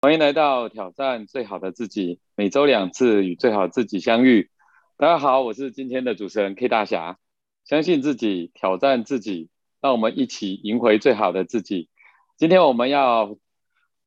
[0.00, 4.48] 欢迎来到挑战最好的自己，每周两次与最好自己相遇。
[4.96, 7.18] 大家好，我是今天的主持人 K 大侠。
[7.64, 9.48] 相信自己，挑战自己，
[9.80, 11.88] 让我们一起赢回最好的自己。
[12.36, 13.36] 今天我们要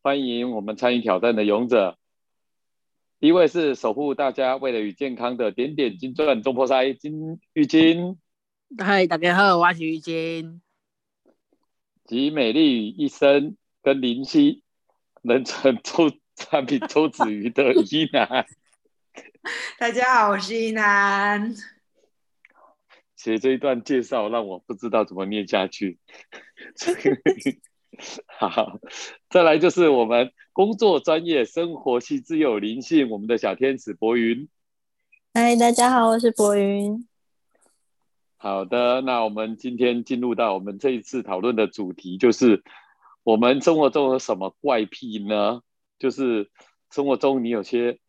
[0.02, 1.98] 欢迎我们参与挑战的勇者。
[3.20, 8.18] 第一位是守护大家为了与健康的点点金钻中破塞金玉金。
[8.78, 10.62] 嗨，大家好，我是玉金。
[12.06, 14.64] 集美丽一生跟灵犀。
[15.22, 18.48] 人称周产品周子瑜的 一男，
[19.78, 21.54] 大家好，我是一男。
[23.16, 26.00] 写这一段介绍让我不知道怎么念下去。
[28.26, 28.80] 好，
[29.30, 34.50] 再来就是我们工作专业、生活细致又有灵性，我们的小天使博云。
[35.36, 37.08] 嗨，大家好，我是博云。
[38.38, 42.64] 好的，那我们今天进入到我们这一次讨论的主题就是。
[43.24, 45.62] 我们生活中有什么怪癖呢？
[46.00, 46.50] 就是
[46.90, 48.00] 生活中你有些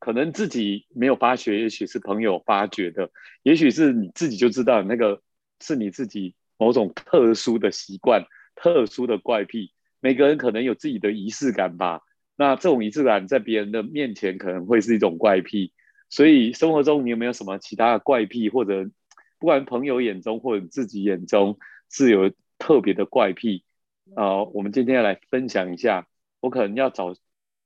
[0.00, 3.10] 可能自己没有发觉，也许是朋友发觉的，
[3.44, 5.22] 也许是你自己就知道那个
[5.60, 8.24] 是你自己某种特殊的习惯、
[8.56, 9.72] 特殊的怪癖。
[10.00, 12.00] 每个人可能有自己的仪式感吧。
[12.36, 15.72] 那这种仪式感在别人的面前可能会是一种怪癖。
[16.10, 18.90] 所以生活中你有没有什么其他的怪癖，或者
[19.38, 21.58] 不管朋友眼中或者自己眼中
[21.88, 23.64] 是有特别的怪癖？
[24.14, 26.06] 呃，我们今天要来分享一下，
[26.40, 27.14] 我可能要找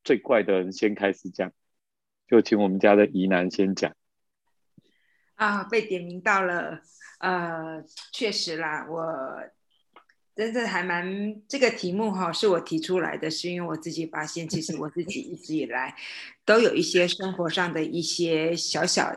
[0.03, 1.53] 最怪的人先开始讲，
[2.27, 3.95] 就请我们家的宜南先讲。
[5.35, 6.81] 啊，被点名到了，
[7.19, 9.05] 呃，确实啦，我
[10.35, 15.95] 真的还蛮这个题目哈，是我提出来的，是因为我自己发现，其实我自己一直以来
[16.45, 19.15] 都有一些生活上的一些小小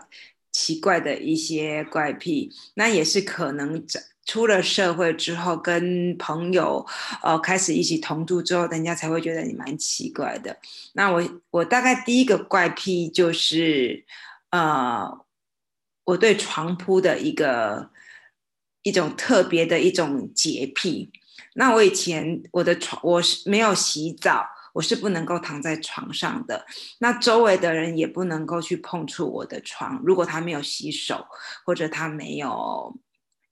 [0.51, 3.99] 奇怪的一些怪癖，那也是可能这。
[4.25, 6.85] 出了社会之后，跟朋友
[7.21, 10.57] 呃开始一起同住之后，人家才会觉得你蛮奇怪的。
[10.93, 11.21] 那我
[11.51, 14.05] 我大概第一个怪癖就是，
[14.51, 15.25] 呃，
[16.05, 17.89] 我对床铺的一个
[18.83, 21.11] 一种特别的一种洁癖。
[21.55, 26.65] 那我以前我的床我是没有洗澡，我是不能够躺在床上的。
[26.99, 31.27] 那周围的人也不能够去碰触我的床，如果他没有洗手
[31.65, 32.97] 或者他没有。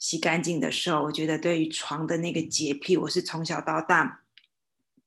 [0.02, 4.24] 洗干净的时候，我觉得对于床的那个洁癖，我是从小到大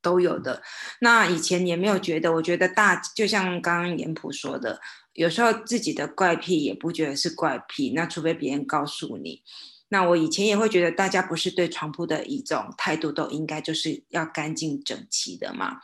[0.01, 0.63] 都有的。
[1.01, 4.81] 那以前也没有觉得，我觉得大就像刚刚严普说的，
[5.15, 9.43] 有时候自己的怪癖也不觉得是怪癖，那除非别人告诉你。
[9.89, 15.81] 那我以前也会觉得，大家不是对床铺的一种态度都应该就是要干净整齐的嘛。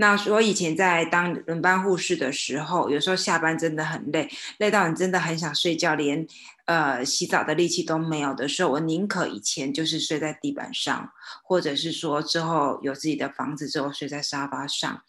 [0.00, 6.26] 那我以前在当轮班护士的时候，有时候下班真的很累，累到你真的很想睡觉，连
[6.64, 11.12] 呃洗澡的力气都没有的时候，我宁可以前就是睡在地板上，
[11.44, 15.02] 或者是说之后有自己的房子之后睡在沙发上，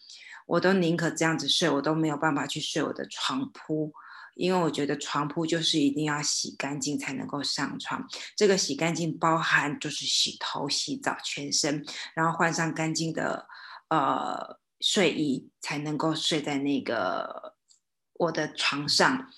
[0.45, 3.93] 我都宁可这样子睡，我都没有办法去睡我的床铺，
[4.35, 8.05] 因为我觉得床铺就是一定要洗干净才能够上床。
[8.35, 13.47] 这个洗干净包含就是洗头、洗澡、全身，然后换上干净的
[13.87, 14.59] 呃。
[14.81, 17.53] 睡衣才能够睡在那个
[18.13, 19.29] 我的床上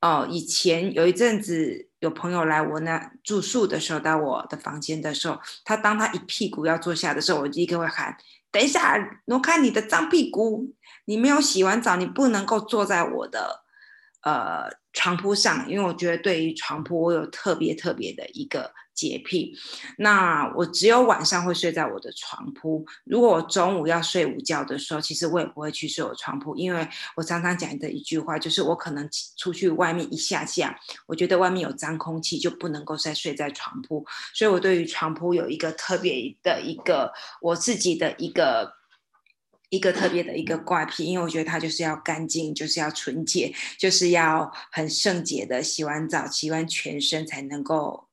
[0.00, 0.26] 哦。
[0.28, 8.16] 以前有一阵子有朋友来我那住宿的时候，到我的房间的时候，他当他一屁股要坐下的时候，我就立刻会喊
[8.50, 10.74] ：“等一下，挪开你的脏屁股！
[11.04, 13.64] 你没有洗完澡，你不能够坐在我的
[14.22, 19.54] 呃床铺上，因为我觉得对于床铺，我有特别特别的一个。”洁癖，
[19.98, 22.84] 那我只有晚上会睡在我的床铺。
[23.04, 30.74] 如果我中午要睡午觉的时候，其实我也不会去睡我床铺，因为我常常讲的一句话就是，我可能出去外面一下下，
[31.06, 34.04] 我觉得外面有脏空气，就不能够再睡在床铺。
[34.32, 38.72] 所以我对于床铺有一个特别的一个我自己的一个
[39.68, 48.05] 一个特别的一个怪癖，因为我觉得它就是要干净，就是要纯洁，就是要很圣洁的洗完澡、洗完全身才能够。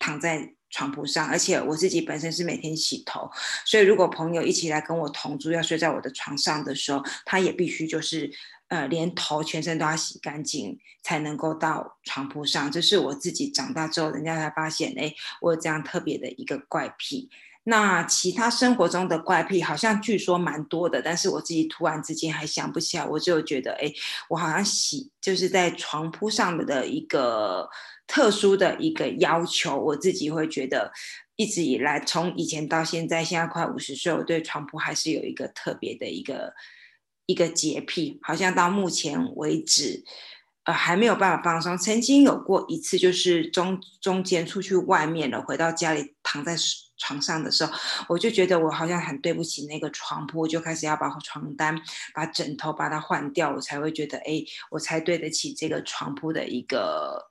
[0.00, 3.30] 躺在床铺上，而且我自己本身是每天洗头，
[3.64, 8.30] 所以如果朋友一起来跟我同住，要睡在我的床上的时候，他也必须就是
[8.68, 12.70] 呃连头全身都要洗干净才能够到床铺上。
[12.70, 17.28] 这是我自己长大之后，人家才发现，哎，我有这样特别的一个怪癖。
[17.64, 23.92] 那其他生活中的怪癖，好像据说蛮多的，但是我自己突然之间还想不起来，我就觉得，哎，
[24.28, 27.68] 我好像洗就是在床铺上的一个。
[28.10, 30.92] 特殊的一个要求，我自己会觉得，
[31.36, 36.52] 一直以来，从以前到现在，现在快五十岁，我对床铺还是有一个特别的一个
[37.26, 40.02] 一个洁癖，好像到目前为止，
[40.64, 41.78] 呃还没有办法放松。
[41.78, 46.56] 曾经有过一次，就是中中间出去外面了，回到家里躺在
[46.98, 47.72] 床上的时候，
[48.08, 51.80] 我就觉得我好像很对不起那个床铺，我就开始要把床单、
[52.12, 54.42] 把枕头把它换掉，我才会觉得哎，
[54.72, 57.29] 我才对得起这个床铺的一个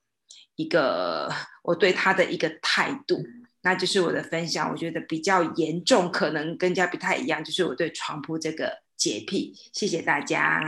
[0.60, 1.32] 一个
[1.64, 3.24] 我对他的一个态度。
[3.62, 9.54] 那就是我的分享，我觉得比较严重，可能跟人家不太一样，就是我对床铺这个洁癖。
[9.72, 10.62] 谢谢大家。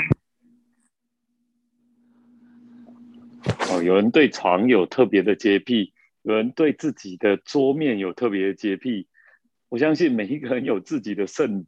[3.69, 9.09] 哦，有人对床有特别的洁癖，有人对自己的桌面有特别的洁癖。
[9.67, 11.65] 我相信每一个人有自己的圣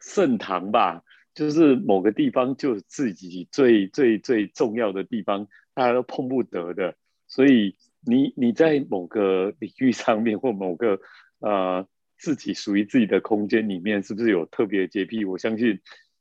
[0.00, 1.02] 圣堂吧，
[1.34, 6.96] 就是某个地方就自己最最最重要的地方，大家都碰不得的，
[7.36, 7.76] 所以。
[8.08, 11.00] 你你在某个领域上面或某个
[11.40, 15.24] 呃自己属于自己的空间里面，是不是有特别洁癖？
[15.24, 15.80] 我相信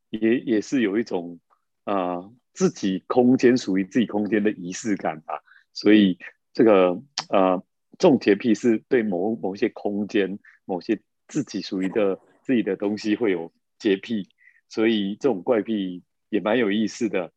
[0.09, 1.39] 也也是有一种
[1.83, 5.44] 啊自己空间属于自己空间的仪式感吧。
[5.73, 6.17] 所以
[6.56, 7.63] 这个呃
[8.00, 14.27] 重洁癖是对某某些空间、某些自己属于的自己的东西会有洁癖，
[14.69, 17.31] 所以这种怪癖也蛮有意思的。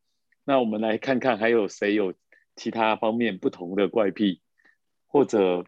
[0.47, 2.15] 那我们来看看还有谁有。
[2.59, 4.43] 其他方面不同的怪癖
[5.07, 5.65] 或者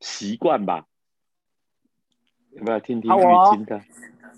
[0.00, 0.86] 习惯吧，
[2.52, 3.80] 要不要听听雨欣的？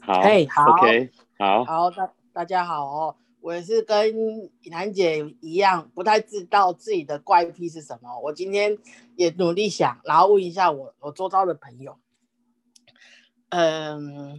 [0.00, 4.14] 好，哎，好，OK，好，好，大大家好哦，我也是跟
[4.70, 8.16] 楠姐一样，不太知道自己的怪癖是什么。
[8.20, 8.78] 我今天
[9.16, 11.98] 也努力想，然后问一下我我周遭的朋友，
[13.48, 14.38] 嗯，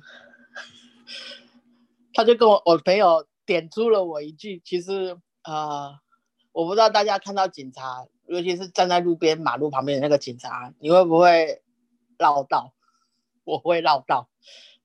[2.16, 6.01] 他就跟我我朋友点出了我一句，其实呃。
[6.54, 11.62] 我不知道大家看到警察，尤其是站在路边马路旁边的那个警察，你会不会
[12.18, 12.74] 绕道？
[13.44, 14.30] 我会绕道。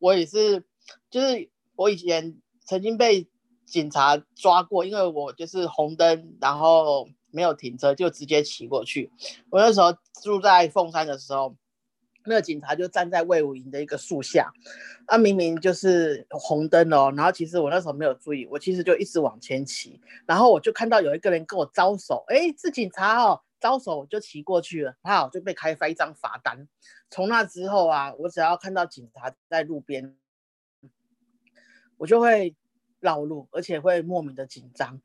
[0.00, 0.64] 我也是，
[1.10, 3.28] 就是我以前曾经被
[3.64, 9.12] 警察抓过，因为我就是红灯，然后没有停车就直接骑过去。
[9.50, 11.54] 我那时候住在凤山的时候。
[12.28, 14.52] 那个警察就站在魏武营的一个树下，
[15.06, 26.68] 他明明就是红灯哦，然后其实我那时候没有注意，我其实就一直往前骑，然后我就看到有一个人跟我招手，哎，是警察哦，招手我就骑过去了，他好就被开发一张罚单。
[27.10, 30.16] 从那之后啊，我只要看到警察在路边，
[31.96, 32.54] 我就会
[33.00, 35.00] 绕路，而且会莫名的紧张。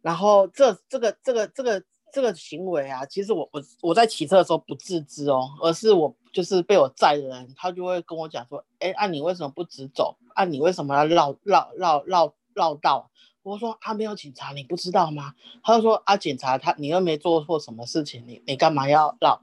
[0.00, 1.82] 然后这这个这个这个。
[2.12, 10.16] 这个行为啊，其实我我我在骑车的时候不自知哦，而是我就是被我载的人，他就会跟我讲说，哎，啊你为什么不直走？
[10.34, 13.10] 啊你为什么要绕绕绕绕绕道？
[13.42, 15.34] 我说啊没有警察，你不知道吗？
[15.62, 19.40] 他就说啊警察他你又没做错什么事情，你你干嘛要绕？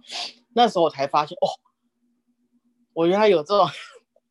[0.54, 1.48] 那时候我才发现哦，
[2.94, 3.68] 我原来有这种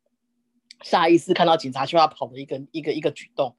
[0.81, 3.55] 下意识看到警察就要跑的一个一个一个举动。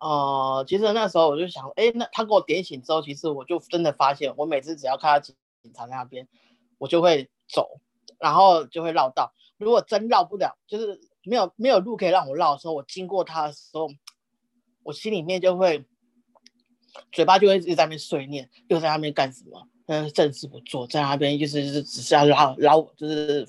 [0.00, 5.36] 呃，其实那时候我就想，哎，那他给我点醒之后，其实我就真的发现，我每次只要看到警
[5.74, 6.26] 察在那边，
[6.78, 7.78] 我就会走，
[8.18, 9.32] 然后就会绕道。
[9.58, 13.88] 如果真绕不了，就是没有没有路可以让我绕的时候，我经过他的时候，
[14.84, 15.84] 我心里面就会，
[17.12, 19.68] 嘴巴就会一直在那边碎念，又在那边干什么？
[19.86, 23.46] 嗯，正事不做，在那边就是是只是要捞捞，就是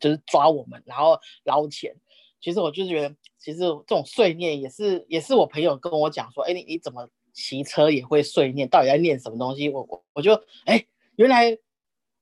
[0.00, 1.94] 就是抓我们，然后捞钱。
[2.40, 3.14] 其实我就是觉得。
[3.40, 8.68] 其实这种碎念也是，也是我朋友跟我讲说，哎，你你怎么骑车也会碎念？
[8.68, 9.70] 到底在念什么东西？
[9.70, 10.34] 我我我就
[10.66, 11.56] 哎，原来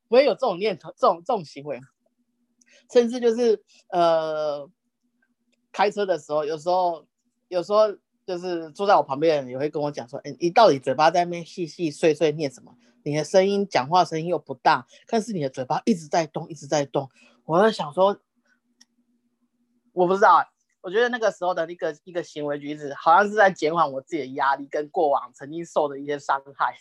[0.06, 1.80] 我也有这种念头，这种这种行为，
[2.92, 4.70] 甚至就是呃，
[5.72, 7.04] 开车的时候，有时候
[7.48, 7.92] 有时候
[8.24, 12.72] 就是坐在我旁边的人也会跟我讲说，哎，你到底嘴巴在那边细细碎碎念什么？
[13.02, 17.10] 你的声音讲话声音又不大，但是你的嘴巴一直在动，一直在动。
[17.44, 18.20] 我在想说，
[19.92, 20.48] 我不知道。
[20.88, 26.74] 我觉得那个时候的一个一个行为举止，好像是在减缓我自己的压力跟过往曾经受的一些伤害。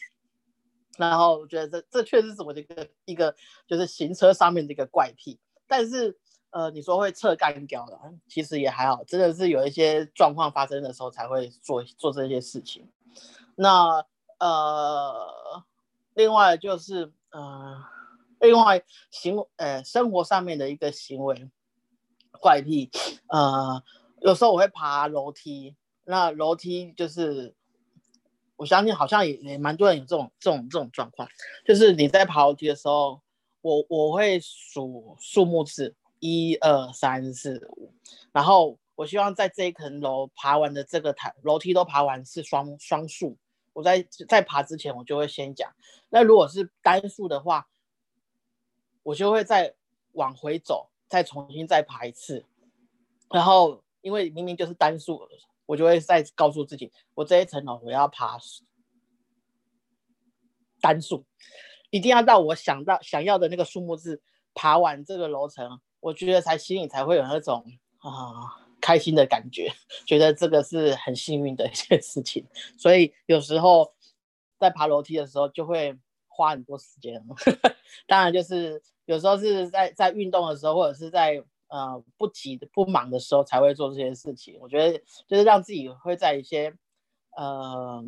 [0.97, 3.35] 然后我觉得这这确实是我的一个一个
[3.67, 5.37] 就是行车上面的一个怪癖。
[5.67, 6.17] 但是
[6.51, 7.99] 呃，你说会侧干掉的，
[8.29, 12.89] 其实也还好，真的是有一些状况发生的时候才会做做这些事情。
[13.55, 14.05] 那
[14.39, 15.65] 呃，
[16.13, 17.83] 另外就是呃，
[18.39, 21.51] 另外行呃生活上面的一个行为。
[22.37, 22.89] 怪癖，
[23.27, 23.83] 呃，
[24.21, 25.75] 有时候我会爬楼梯，
[26.05, 27.55] 那楼梯就是
[28.55, 31.27] 我相信好像也也蛮多人有这种这种这种状况，
[31.65, 33.21] 就是你在爬楼梯的时候，
[33.61, 37.93] 我我会数数目字一二三四五，
[38.31, 43.37] 然后我希望在这一层楼爬完的这个台楼梯都爬完是双双数，
[43.73, 45.71] 我在在爬之前我就会先讲，
[46.09, 47.67] 那如果是单数的话，
[49.03, 49.75] 我就会再
[50.13, 50.89] 往回走。
[51.07, 52.45] 再重新再爬一次，
[53.31, 55.27] 然后因为明明就是单数，
[55.65, 58.37] 我就会再告诉自己，我这一层楼我要爬
[60.79, 61.25] 单数，
[61.89, 64.21] 一定要到我想到想要的那个数目字
[64.53, 67.65] 爬完这个楼层，我觉得才心里才会有那种
[67.97, 69.73] 啊开心的感觉，
[70.05, 72.45] 觉得这个是很幸运的一件事情。
[72.77, 73.93] 所以有时候
[74.59, 75.97] 在爬楼梯的时候就会
[76.37, 77.21] 花很多时间。
[78.07, 84.57] 当然就是有时候是在在运动的时候，或者是在呃不急不忙的时候才会做这些事情。
[84.61, 86.73] 我觉得就是让自己会在一些
[87.35, 88.07] 呃。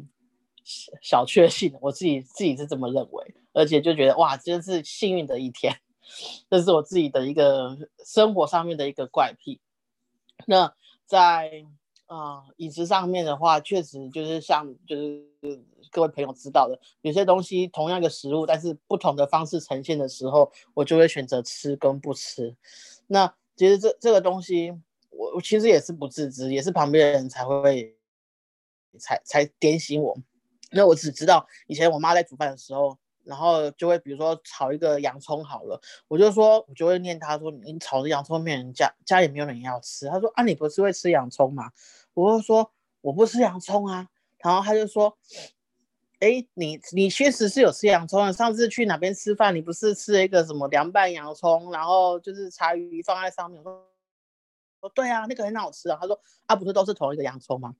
[1.02, 5.74] 小确幸，我自己自己是这么认为，而且就觉得哇，真是幸运的一天，
[6.48, 9.60] 这是我自己的一个生活上面的一个怪癖。
[10.46, 10.72] 那
[11.08, 11.66] 在
[12.10, 15.24] 啊饮食上面的话，确实就是像就是
[15.92, 22.56] 各位朋友知道的，有些东西同样的食物，但是不同的方式呈现的时候，我就会选择吃跟不吃。
[23.06, 24.72] 那其实这这个东西，
[25.12, 27.96] 我我其实也是不自知，也是旁边人才会
[28.98, 30.18] 才才点醒我。
[30.72, 41.72] 那我只知道以前我妈在煮饭的时候，然后就会比如说炒一个洋葱好了，我就说我就会念她说你炒的洋葱面家家里没有人要吃，她说啊你不是会吃洋葱吗？
[42.14, 44.08] 我就说我不吃洋葱啊，
[44.40, 45.18] 然后他就说，
[46.20, 53.72] 哎你你确实是有吃洋葱啊，上次去哪边吃饭你不是吃了一个什么凉拌洋葱，然后就是茶鱼放在上面，我
[54.82, 57.76] 说对啊那个很好吃啊，他说啊不是都是同一个洋葱吗？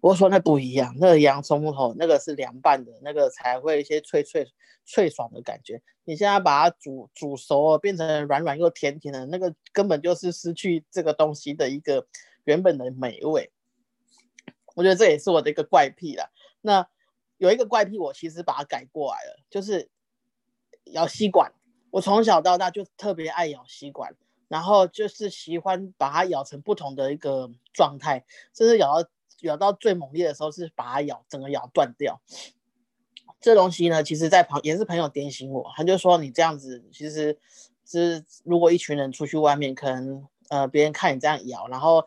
[0.00, 4.46] 我说那不一样，那个洋葱头那个是凉拌的，那个才会一些脆脆
[4.84, 5.80] 脆爽的感觉。
[6.04, 12.06] 你现在把它煮煮熟了，变成软软又甜甜的，那个根本就是失去这个东西的一个
[12.44, 13.50] 原本的美味。
[14.74, 16.30] 我觉得这也是我的一个怪癖了。
[16.60, 16.88] 那
[17.38, 19.90] 有一个怪癖，我其实把它改过来了，就是
[20.84, 21.52] 咬吸管。
[21.90, 24.14] 我从小到大就特别爱咬吸管，
[24.48, 28.24] 然后就是喜欢把它咬成不同的一个状态，
[28.54, 29.08] 甚至咬到。
[29.40, 32.22] 咬到最猛烈的时候是把它咬整个咬断掉。
[33.42, 37.38] 这东西呢，其实在旁也是朋友点醒我，他就说你这样子，其实
[37.84, 42.06] 是如果一群人出去外面，可能呃别人看你这样咬，然后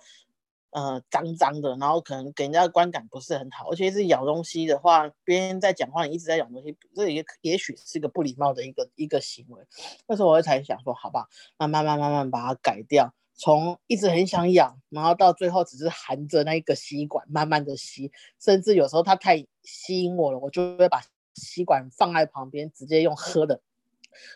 [0.71, 3.71] 呃脏脏的，然后可能给人家的观感不是很好。
[3.71, 9.63] 而且是咬东西的话，别人在讲话，你一直在咬东西，这也也许是一个不礼貌的一个一个行为。
[10.07, 13.13] 那时候我才想说，好吧，那慢慢慢慢把它改掉。
[13.39, 20.99] 从一直很想咬，然后到最后只是含着那一个吸管慢慢的吸，甚至有时候它太吸引我了，我就会把
[21.35, 23.61] 吸管放在旁边，直接用喝的。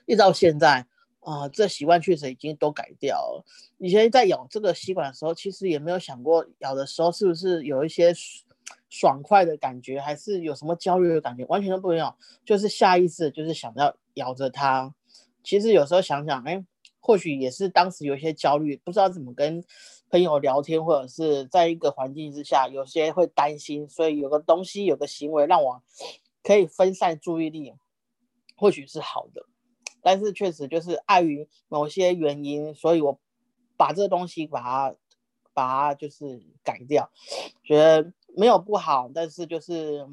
[0.05, 0.85] 一直到现在
[1.21, 3.45] 啊，这习惯确实已经都改掉了。
[3.77, 8.13] 以前在咬这个吸管的时候，其实也没有想过咬的时候是不是有一些
[8.89, 12.13] 爽快的感觉，还是有什么焦虑的感觉，完全都不有，
[12.45, 14.93] 就是下意识就是想要咬着它。
[15.43, 16.63] 其实有时候想想，哎。
[17.03, 19.63] 或许也是当时有一些焦虑，不知道怎么跟
[20.11, 25.81] 朋友聊天，或者是在一个环境之下，有些会担心，所以有个东西、有个行为让我
[26.43, 27.73] 可以分散注意力，
[28.55, 29.47] 或许是好的。
[30.01, 33.19] 但是确实就是碍于某些原因，所以我
[33.77, 34.95] 把这东西把它
[35.53, 37.11] 把它就是改掉，
[37.63, 40.07] 觉得没有不好，但是就是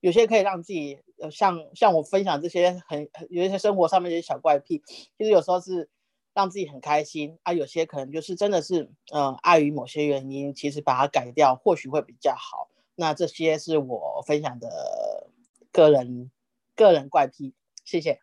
[0.00, 0.98] 有些可以让自己
[1.30, 4.82] 像像我分享这些很有一些生活上面的小怪癖，
[5.18, 5.88] 其实有时候是。
[6.34, 12.70] 让自己很开心啊，有些可能就是真的是，嗯，碍于某些原因，其实把它改掉或许会比较好。
[12.94, 15.28] 那这些是我分享的
[15.70, 16.30] 个人
[16.74, 17.52] 个人怪癖，
[17.84, 18.18] 谢谢。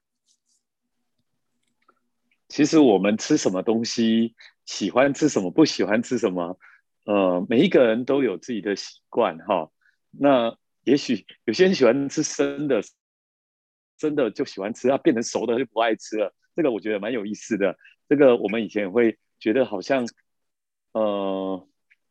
[2.49, 6.59] 其实我们吃什么东西，喜欢吃什么，不喜欢吃什么，
[7.05, 9.71] 呃，每一个人都有自己的习惯哈。
[10.09, 12.81] 那也许有些人喜欢吃生的，
[13.97, 16.33] 真的就喜欢吃，啊，变成熟的就不爱吃了。
[16.55, 17.77] 这个我觉得蛮有意思的。
[18.09, 20.07] 这个我们以前也会觉得好像，
[20.93, 21.67] 呃，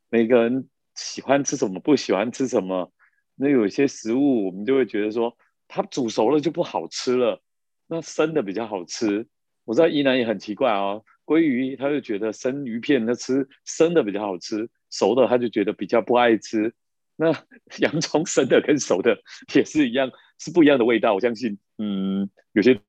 [0.08, 2.92] 每个人喜欢吃什么，不喜欢吃什么。
[3.34, 7.42] 那有些食物我们就会觉得说，它煮熟了就不好吃了，
[7.88, 9.26] 那生的比较好吃。
[9.68, 16.72] 我知道伊南也很奇怪哦，鲑鱼他就觉得生鱼片他吃生的比较好吃，熟的他就觉得比较不爱吃。
[17.16, 17.30] 那
[17.80, 19.20] 洋葱生的跟熟的
[19.54, 21.12] 也是一样，是不一样的味道。
[21.12, 22.80] 我相信，嗯，有些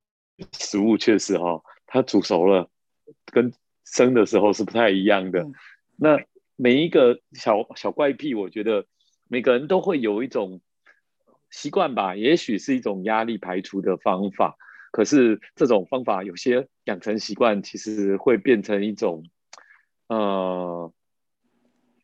[0.54, 2.70] 食物确实哈，它煮熟了。
[3.26, 3.52] 跟
[3.84, 5.46] 生的时候是不太一样的。
[5.98, 6.18] 那
[6.56, 8.86] 每一个小小怪癖，我觉得
[9.28, 10.62] 每个人都会有一种
[11.52, 14.56] 习惯吧，也许是一种压力排除的方法。
[14.92, 19.24] 可是这种方法有些养成习惯，其实会变成一种，
[20.08, 20.92] 呃，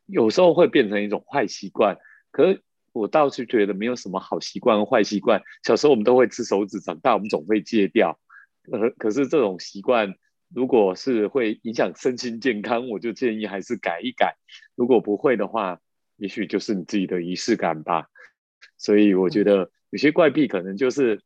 [0.05, 1.97] 有时候会变成一种坏习惯。
[2.31, 2.59] 可
[2.93, 5.41] 我倒是觉得没有什么好习惯和坏习惯。
[5.63, 8.19] 小时候我们都会吃手指，长大我们总会戒掉。
[8.71, 10.15] 呃，可是这种习惯。
[10.53, 14.37] 如果是会影响身心健康，我就建议还是改一改。
[14.75, 15.81] 如果不会的话，
[16.17, 18.07] 也许就是你自己的仪式感吧。
[18.77, 21.19] 所以我觉得有些怪癖可能就是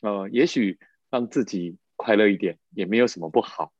[0.00, 0.78] 呃，也许
[1.12, 3.70] 让自己快乐一点也没有什么不好。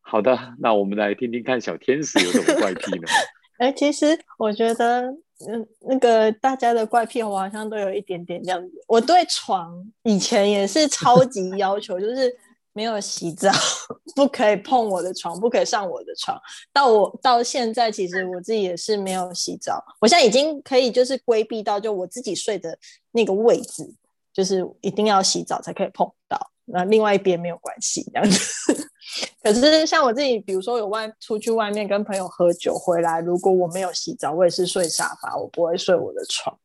[0.00, 3.06] 好的，那我们来听听看小天使有什么怪癖呢？
[3.58, 5.02] 哎，其实我觉得，
[5.46, 8.72] 嗯，那个大家的怪癖，我好像都有一点点这样子。
[8.88, 12.34] 我对床以前也是超级要求，就是
[12.72, 13.52] 没有洗澡，
[14.16, 16.36] 不可以碰我的床，不可以上我的床。
[16.72, 19.82] 到我到现在，其实我自己也是没有洗澡。
[20.00, 22.76] 我现在已经可以就是规避到，就我自己睡的
[23.12, 23.94] 那个位置，
[24.34, 26.50] 就是一定要洗澡才可以碰到。
[26.66, 28.90] 那另外一边没有关系，这样子。
[29.42, 36.58] 可是像我自己，比如说有外出去外面跟朋友喝酒回来，如果我没有洗澡，我也是睡沙发，我不会睡我的床，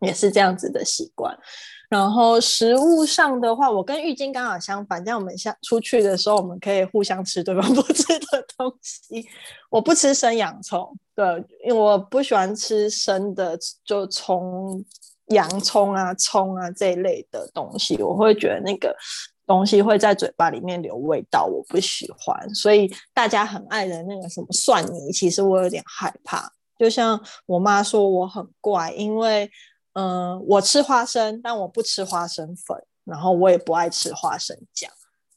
[0.00, 1.36] 也是这样子的习惯。
[1.90, 9.26] 然后食物上的话，我跟玉晶刚好相反，这样我们下出去的时候，我们可以互相吃对方不吃的东西。
[9.68, 11.24] 我不吃生洋葱，对，
[11.64, 14.84] 因为我不喜欢吃生的，就葱。
[15.28, 18.94] 洋葱啊、葱啊这一类的东西，我会觉得那个
[19.46, 22.54] 东西会在嘴巴里面留味道，我不喜欢。
[22.54, 26.52] 所以大家很爱的那个什么蒜泥，其实我有点害怕。
[26.78, 29.50] 就像我妈说我很怪，因为
[29.94, 34.90] 嗯，我吃花生，但我不吃花生粉，然后我也不爱吃花生酱。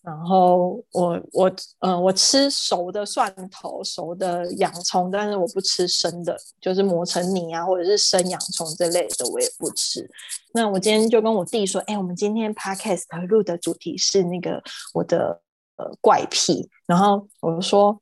[0.07, 10.09] 然后我我嗯，我吃熟的蒜头、熟的洋葱，但是我不吃生的，就是磨成泥啊，或者是生洋葱这类的，我也不吃。
[10.53, 15.41] 那我今天就跟我弟说，哎，我们今天 podcast 录的主题是那个我的
[15.75, 16.69] 呃怪癖。
[16.85, 17.99] 然后我就说，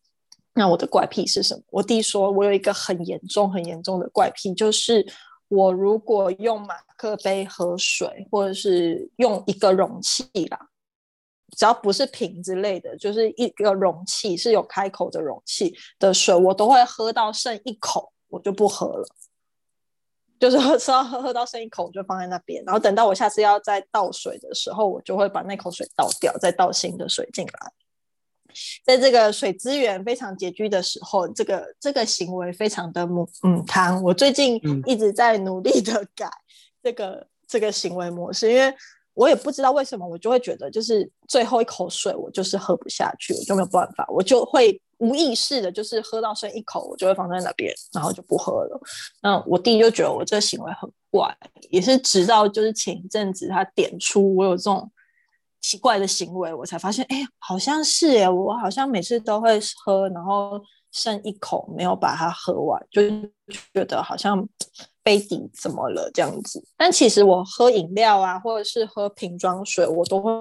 [0.54, 1.64] 那我的怪癖是什么？
[1.72, 5.04] 我弟说我有一个很严重、很严重的怪癖，就是
[5.48, 10.60] 我如果用马克杯喝水，或者是用一个容器啦。
[11.56, 19.06] 只要不是瓶之类的，就是一个容器是有开口的容器的水，我都会喝到剩一口，我就不喝了。
[20.38, 27.72] 就是喝吃到喝喝到剩一口，我就放在那边，然后等到我下次要再倒水的时候，我就会把那口水倒掉，再倒新的水进来。
[28.84, 34.04] 在这个水资源非常拮据的时候，这个这个行为非常的母嗯汤。
[34.04, 36.30] 我最近一直在努力的改
[36.84, 38.76] 这个这个行为模式，因为。
[39.16, 48.80] 我也不知道为什么，我就会觉得，就是最后一口水，我就是喝不下去，我就没有办法，我就会无意识的，就是喝到剩一口，我就会放在那边，然后就不喝了。
[49.22, 51.34] 那我弟就觉得我这行为很怪，
[51.70, 54.92] 也是直到就是前一阵子他点出我有这种
[55.62, 63.02] 奇怪的行为，我才发现，哎，好像是哎，我好像每次都会喝，然后剩一口没有把它喝完，就
[63.74, 64.48] 觉得好像。
[65.06, 66.10] 杯底怎么了？
[66.12, 70.32] 这样子，但其实我喝饮料啊，或者是喝瓶装水，我都会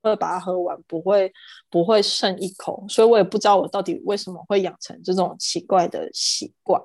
[0.00, 1.32] 会把它喝完，不会
[1.68, 2.84] 不会剩一口。
[2.88, 6.80] 所以我也不知道我到底为什么会养成这种奇怪的习惯。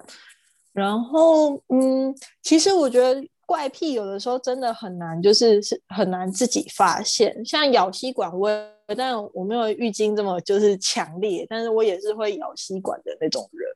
[0.74, 7.46] 然后，嗯，其实我觉得怪癖有的时候真的很难，就是是很难自己发现。
[7.46, 8.50] 像咬吸管，我
[8.98, 13.70] 但我没有浴巾这么就是强烈，但是我也是会咬吸管的那种人。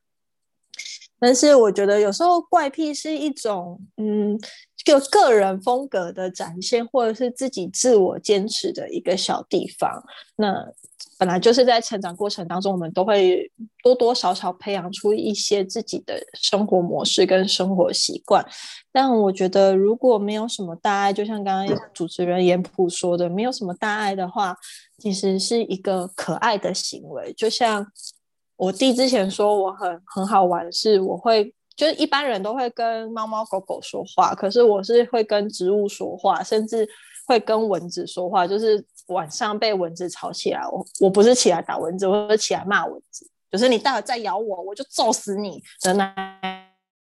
[1.23, 4.35] 但是我觉得有时候怪癖是一种，嗯，
[4.83, 10.03] 就个人风格的展现，或者是自己自我坚持的一个小地方。
[10.37, 10.67] 那
[11.19, 13.51] 本来就是在成长过程当中，我们都会
[13.83, 18.43] 多多少少培养出一些自己的生活模式跟生活习惯。
[18.91, 24.55] 但我觉得如果没有什么大碍，就像刚刚主持人严普说的，没有什么大碍的话，
[24.97, 27.85] 其实是一个可爱的行为，就像。
[28.61, 36.87] 我弟之前说我很很好玩，是我会就是一般人都会跟猫猫狗狗说话，可是我是会跟植物说话，甚至
[37.25, 38.45] 会跟蚊子说话。
[38.45, 46.13] 就是晚上被蚊子吵起来，我我不是起来打蚊子，我是起来骂蚊子，就是你待会再咬我，我就揍死你的那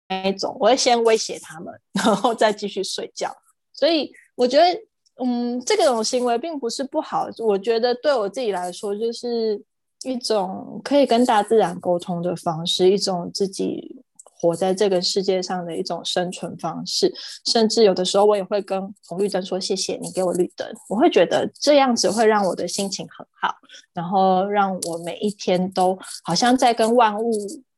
[0.08, 0.56] 那一种。
[0.58, 3.30] 我会先威胁他们，然后再继续睡觉。
[3.74, 4.80] 所以我觉得，
[5.22, 7.28] 嗯，这种行为并不是不好。
[7.40, 9.62] 我觉得对我自己来说，就是。
[10.04, 17.12] 一种可以跟大自然沟通的方式，一种自己活在这个世界上的一种生存方式。
[17.44, 23.54] 甚至有的时候，我也会跟红绿灯说：“谢谢你给我绿灯。”我会觉得这样子会让我的心情很好，
[23.92, 27.30] 然后让我每一天都好像在跟万物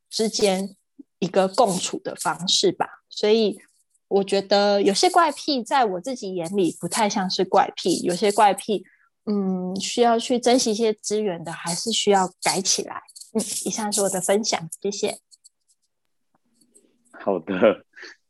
[0.09, 0.77] 之间
[1.19, 2.87] 一个共处的方式吧。
[3.11, 3.59] 所以，
[4.07, 8.85] 我觉得有些怪癖在我自己眼里不太像是怪癖，有些怪癖。
[9.25, 13.03] 嗯，需要去珍惜一些资源的，还是需要改起来。
[13.35, 15.19] 嗯，以上是我的分享，谢谢。
[17.13, 17.85] 好的，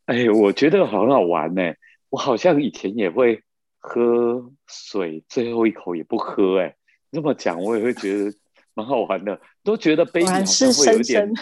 [0.05, 1.63] 哎，我觉得很好玩呢。
[2.11, 3.43] 我好像以前也会
[3.79, 6.61] 喝水，最后一口也不喝。
[6.61, 6.77] 哎，
[7.11, 8.37] 这么讲，我也会觉得
[8.75, 9.41] 蛮好玩的。
[9.65, 11.33] 都觉得杯底好像会有点，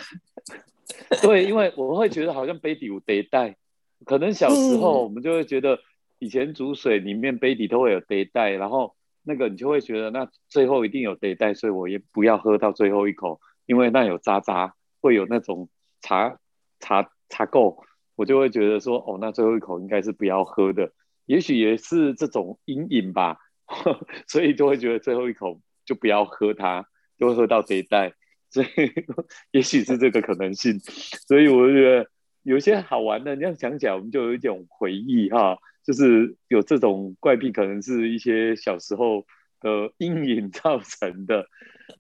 [1.23, 3.57] 对，因为我会觉得好像杯底有得带。
[4.05, 5.81] 可能小时候我们就会觉得。
[6.23, 8.95] 以前煮水里面杯底都会有杯带，然后
[9.31, 15.69] 那个你就会觉得那最后一定有杯带，所以我也不要喝到最后一口，因为那有渣渣，会有那种
[16.01, 16.41] 茶
[16.81, 17.77] 茶茶垢，
[18.17, 20.91] 我就会觉得说哦，那最后一口应该是不要喝的，
[21.27, 23.39] 也许也是这种阴影吧，
[24.27, 26.85] 所以就会觉得最后一口就不要喝它，
[27.17, 28.13] 就会喝到杯带，
[28.51, 28.67] 所以
[29.53, 30.81] 也许是这个可能性，
[31.29, 32.11] 所以我觉得。
[32.43, 39.25] 有些好玩的，你要想起来，我们就有一种回忆哈，就是有这种怪癖，可能是一些小时候
[39.61, 41.47] 的阴影造成的。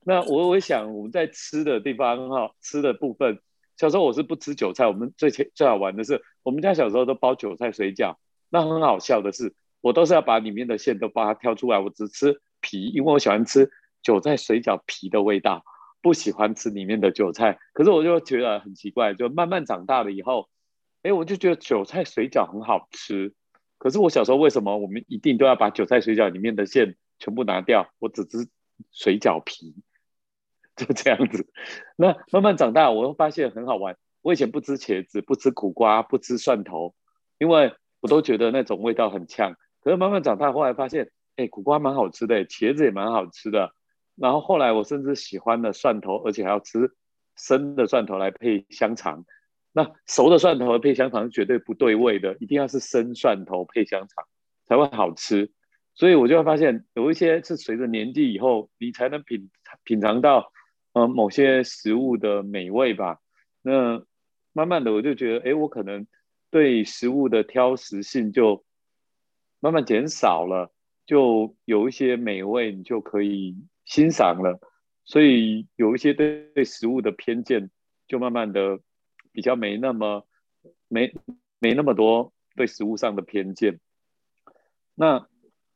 [0.04, 3.38] 那我我想，我们在吃的地方哈，吃的部分，
[3.76, 4.86] 小时候我是不吃韭菜。
[4.86, 8.16] 我们最最好玩的是，我们家小时候都包韭菜水饺。
[8.48, 13.70] 那很好笑的是，我都是要把里面的馅都把它挑出来，我只吃皮，因为我喜欢吃
[14.02, 15.64] 韭菜水饺皮的味道。
[16.02, 20.48] 不喜欢吃里面的韭菜，可是我就觉得很奇怪，就慢慢长大了以后，
[21.02, 23.34] 哎，我就觉得韭菜水饺很好吃。
[23.80, 27.88] 可是我小时候为什么我们一定都要把韭菜水饺里面的馅全部拿掉？
[27.98, 28.46] 我只吃
[28.92, 29.74] 水饺皮，
[30.76, 31.48] 就这样子。
[31.96, 33.96] 那慢慢长大，我会发现很好玩。
[34.20, 36.94] 我以前不吃茄子，不吃苦瓜，不吃蒜头，
[37.38, 39.56] 因为我都觉得那种味道很呛。
[39.80, 43.72] 可是慢慢长大，后来发现，哎，苦瓜蛮好吃的，茄子也蛮好吃的。
[44.14, 46.92] 然后后来我甚至喜欢了蒜头，而且还要吃
[47.34, 49.24] 生的蒜头来配香肠。
[49.72, 54.24] 那熟的蒜头配香肠绝对不对味的，一定要是生蒜头配香肠
[54.66, 55.52] 才会好吃。
[55.94, 59.50] 所以我就会发现，有一些是随着年纪以后，你才能品
[59.84, 60.52] 品尝到
[60.92, 63.18] 呃某些食物的美味吧。
[63.62, 64.04] 那
[64.52, 66.06] 慢慢的我就觉得，哎，我可能
[66.50, 68.64] 对食物的挑食性就
[69.60, 70.72] 慢慢减少了，
[71.06, 73.56] 就有一些美味你就可以。
[73.86, 74.60] 欣赏了，
[75.04, 77.72] 所以有一些对对食物的偏见，
[78.06, 78.78] 就慢慢的
[79.32, 80.26] 比较没那么
[80.88, 81.12] 没
[81.58, 83.80] 没那么多对食物上的偏见。
[84.94, 85.26] 那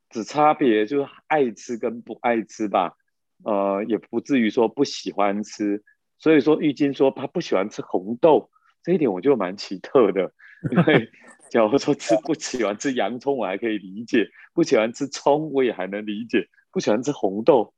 [0.09, 2.95] 只差别就是爱吃跟不爱吃吧，
[3.43, 5.83] 呃，也不至于说不喜欢吃。
[6.17, 8.49] 所以说，玉晶说他不喜欢吃红豆，
[8.83, 10.31] 这一点我就蛮奇特的。
[10.71, 11.09] 因为
[11.51, 17.73] 假如说吃不喜欢吃洋葱，我还可以理解；不喜欢吃葱，我也还能理解；不喜欢吃红豆。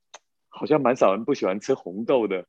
[0.49, 2.47] 好像蛮少人不喜欢吃红豆的，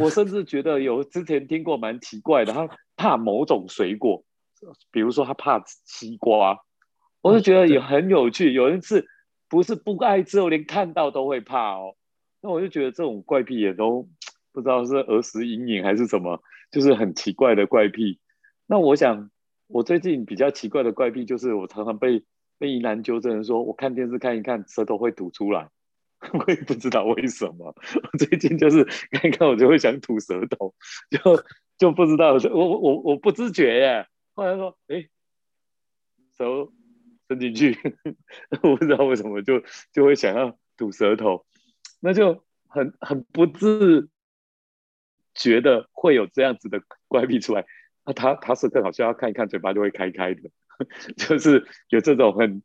[0.00, 4.24] 我甚至觉得有之前听过蛮奇怪的，他怕某种水果，
[4.90, 6.58] 比如说他怕西瓜，
[7.20, 8.52] 我就觉得也很有趣。
[8.52, 9.06] 有人是
[9.48, 11.94] 不是不爱之后连看到都会怕哦。
[12.40, 14.08] 那我就觉得这种怪癖也都
[14.52, 18.20] 不知道是儿时阴影还是什么，就是很奇怪的怪癖。
[18.66, 19.30] 那我想
[19.66, 22.24] 我最近比较奇怪的怪癖就是我常常被
[22.58, 25.68] 被疑难纠正说，我看电视看一看，舌头会吐出来。
[26.32, 30.74] 我也不知道为什么，我最近就是看看我就会想吐舌头，
[31.10, 31.44] 就
[31.78, 34.06] 就不知道我我我我不自觉耶。
[34.34, 35.08] 后来说，哎，
[36.36, 36.72] 手
[37.28, 37.78] 伸进去，
[38.62, 41.46] 我不知道为什么就就会想要吐舌头，
[42.00, 44.08] 那就很很不自
[45.34, 47.64] 觉的会有这样子的怪癖出来。
[48.04, 50.50] 那他他是更好笑，看一看嘴巴就会开开的，
[51.16, 52.62] 就是有这种很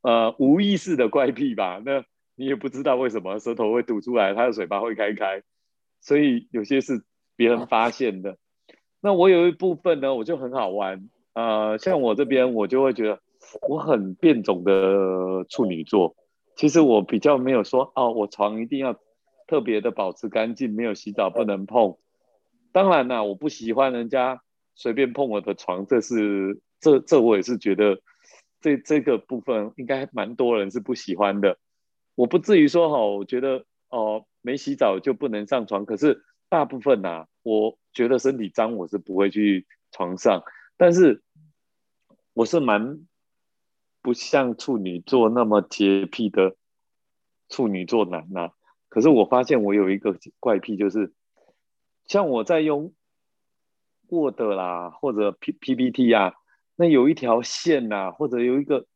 [0.00, 1.82] 呃无意识的怪癖吧？
[1.84, 2.02] 那。
[2.38, 5.42] 你也不知道为什么舌头会吐出来，他的嘴巴会开开，
[6.00, 7.02] 所以有些是
[7.34, 8.38] 别人发现的。
[9.00, 11.10] 那我有一部分呢，我就很好玩。
[11.34, 13.20] 呃，像我这边，我就会觉得
[13.68, 16.14] 我很变种的处女座。
[16.54, 18.96] 其实我比较没有说哦，我床一定要
[19.48, 21.96] 特别的保持干净，没有洗澡不能碰。
[22.70, 24.42] 当然啦，我不喜欢人家
[24.76, 28.00] 随便碰我的床，这是这这我也是觉得
[28.60, 31.58] 这这个部分应该蛮多人是不喜欢的。
[32.18, 35.86] 我不至于说哈，我觉得哦，没洗澡就不能上床。
[35.86, 40.42] 可是大部分呐，我觉得身体脏，我是不会去床上。
[40.76, 41.22] 但是
[42.34, 43.06] 我是蛮
[44.02, 46.56] 不像处女座那么洁癖的
[47.48, 48.50] 处女座男呐。
[48.88, 51.12] 可是我发现我有一个怪癖，就是
[52.04, 52.92] 像我在用
[54.08, 56.34] Word 啦或者 P PPT 啊，
[56.74, 58.88] 那有一条线呐，或者有一个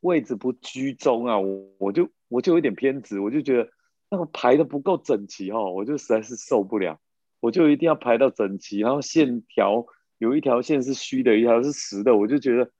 [0.00, 2.10] 位置不居中啊，我我就。
[2.30, 3.68] 我就有点偏执，我就觉得
[4.08, 7.00] 那个排的不够整齐哦，我就实在是受不了，
[7.40, 9.84] 我就一定要排到整齐，然后线条
[10.18, 12.70] 有一条线是虚的，一条是实的，我就觉得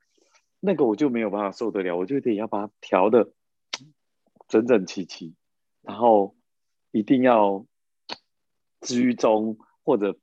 [0.61, 3.33] 那个我就没有办法受得了，我就得要把它调的
[4.47, 5.35] 整整齐齐，
[5.81, 6.35] 然后
[6.91, 7.65] 一定要
[8.79, 10.17] 居中或者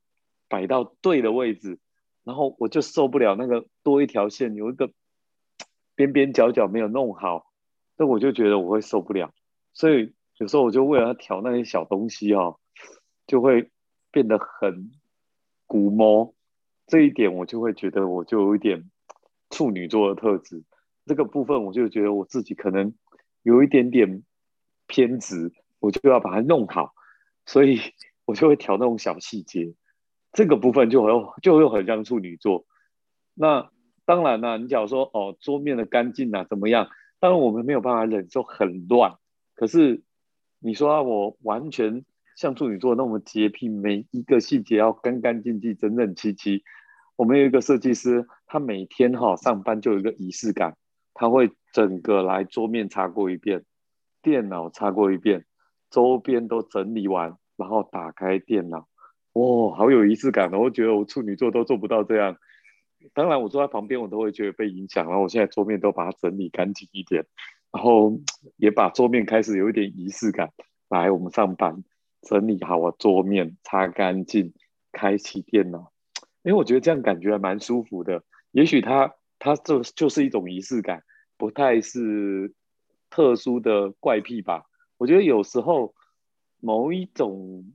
[0.48, 1.78] 摆到对的位置，
[2.24, 4.90] 然后我就受不了那个多一条线有一个
[5.94, 7.47] 边边角角没有弄好。
[7.98, 9.32] 那我就觉得我会受不了，
[9.74, 12.60] 所以有时候我就为了要调那些小东西哦，
[13.26, 13.70] 就会
[14.12, 14.92] 变得很
[15.66, 16.32] 古摸。
[16.86, 18.88] 这一点我就会觉得我就有一点
[19.50, 20.62] 处女座的特质。
[21.06, 22.94] 这个部分，我就觉得我自己可能
[23.42, 24.22] 有一点点
[24.86, 26.94] 偏执，我就要把它弄好，
[27.46, 27.80] 所以
[28.24, 29.74] 我就会调那种小细节。
[30.32, 32.64] 这个部分就很就又很像处女座。
[33.34, 33.70] 那
[34.04, 36.88] 当然啦，你假如说哦，桌面的干净啊怎么样？
[37.20, 39.16] 当然我们没有办法忍受很乱。
[39.54, 40.02] 可是
[40.60, 42.04] 你说啊我完全
[42.36, 46.62] 像处女座那么洁癖，每一个细节要干干净净、整整齐齐。
[47.16, 50.76] 我们有一个设计师，他每天哈上班就有一个仪式感，
[51.14, 53.64] 他会整个来桌面擦过一遍，
[54.22, 55.44] 电脑擦过一遍，
[55.90, 58.86] 周边都整理完，然后打开电脑。
[59.32, 60.58] 哇，好有仪式感的！
[60.58, 62.36] 我觉得我处女座都做不到这样。
[63.14, 65.06] 当然，我坐在旁边，我都会觉得被影响。
[65.06, 67.24] 然后我现在桌面都把它整理干净一点，
[67.72, 68.18] 然后
[68.56, 70.52] 也把桌面开始有一点仪式感。
[70.88, 71.84] 来，我们上班，
[72.22, 74.52] 整理好我桌面，擦干净，
[74.92, 75.92] 开启电脑。
[76.42, 78.22] 因为我觉得这样感觉还蛮舒服的。
[78.52, 81.02] 也许它它就就是一种仪式感，
[81.36, 82.54] 不太是
[83.10, 84.64] 特殊的怪癖吧。
[84.96, 85.94] 我觉得有时候
[86.60, 87.72] 某一种。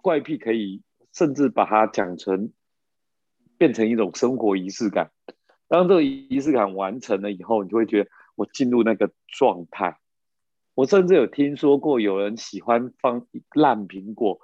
[0.00, 0.80] 怪癖可以
[1.12, 2.52] 甚至把它讲成
[3.58, 5.10] 变成一种生活仪式感。
[5.68, 9.98] 当这个仪式感完成了以后，你就会觉得我进入那个状态。
[10.74, 14.40] 我甚至有听说过有人喜欢放烂苹果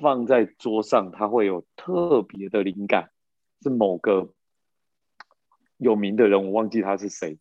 [0.00, 3.10] 放在桌上，他会有特别的灵感。
[3.62, 4.32] 是某个
[5.78, 7.38] 有名的人，我忘记他是谁。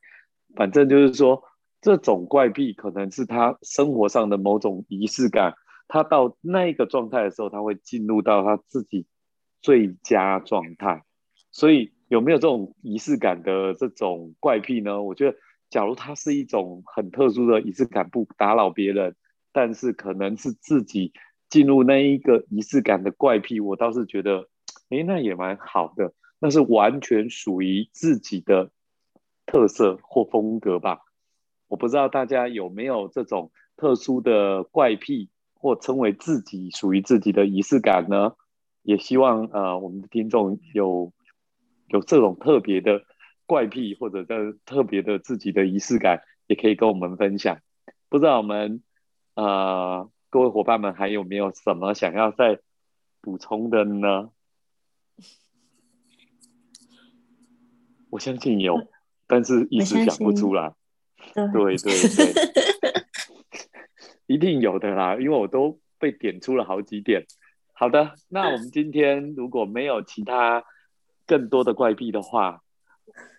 [0.55, 1.43] 反正就是说，
[1.81, 5.55] 这种怪癖可能是他生活上的某种仪式感。
[5.87, 9.05] 他到那个状态的时候，他会进入到他自己
[9.61, 11.03] 最佳状态。
[11.57, 15.01] 所以有没有这种仪式感的这种怪癖呢？
[15.01, 15.37] 我觉得，
[15.71, 19.15] 假如它是一种很特殊的仪式感，不打扰别人，
[19.51, 21.13] 但是可能是自己
[21.49, 24.47] 进入那一个仪式感的怪癖，我倒是觉得，
[24.89, 26.13] 哎，那也蛮好的。
[26.37, 28.69] 那是完全属于自己的
[29.47, 30.99] 特色或风格吧。
[31.67, 35.31] 我不知道大家有没有这种特殊的怪癖。
[35.59, 38.33] 或称为自己属于自己的仪式感呢？
[38.83, 41.11] 也希望呃我们的听众有
[41.87, 43.03] 有这种特别的
[43.45, 47.59] 怪癖，或者的特别的自己的仪式感，也可以跟我们分享。
[48.09, 48.81] 不知道我们
[49.35, 52.59] 呃各位伙伴们还有没有什么想要再
[53.21, 54.29] 补充的呢？
[58.09, 58.87] 我相信有，
[59.27, 60.73] 但是一时想不出来。
[61.33, 62.33] 对对对。
[64.27, 67.25] 一定有的啦，因为我都被点出了好几点。
[67.71, 70.65] 好的，那我们今天如果没有其他
[71.27, 72.61] 更多的怪癖的话，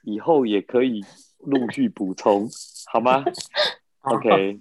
[0.04, 1.04] 以后也可以
[1.38, 2.46] 陆续补充，
[2.92, 3.24] 好吗
[4.02, 4.58] ？OK，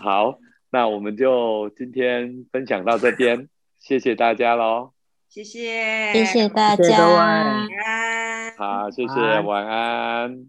[0.00, 0.38] 好，
[0.70, 3.48] 那我们就今天分享到这边，
[3.80, 4.92] 谢谢大家喽。
[5.28, 8.56] 谢谢，谢谢大家，晚安。
[8.56, 10.46] 好，谢谢，晚安。